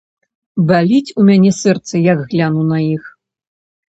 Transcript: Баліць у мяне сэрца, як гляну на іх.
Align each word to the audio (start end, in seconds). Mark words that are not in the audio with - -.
Баліць 0.69 1.13
у 1.19 1.25
мяне 1.27 1.51
сэрца, 1.57 1.93
як 2.13 2.23
гляну 2.31 2.63
на 2.71 2.79
іх. 2.95 3.03